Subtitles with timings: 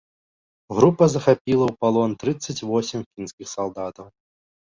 [0.77, 4.07] Група захапіла ў палон трыццаць восем фінскіх салдатаў.